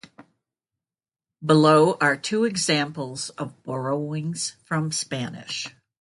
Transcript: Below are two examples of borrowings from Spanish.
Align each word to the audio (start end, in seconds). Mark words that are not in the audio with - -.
Below 1.45 1.95
are 2.01 2.17
two 2.17 2.43
examples 2.45 3.29
of 3.37 3.61
borrowings 3.61 4.55
from 4.63 4.91
Spanish. 4.91 5.67